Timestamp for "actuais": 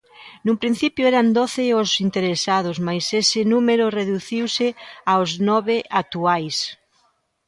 6.01-6.57